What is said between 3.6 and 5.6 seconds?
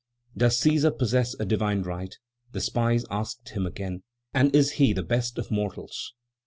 again; "and is he the best of